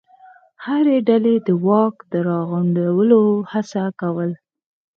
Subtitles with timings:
[0.65, 4.37] هرې ډلې د واک د راغونډولو هڅه کوله.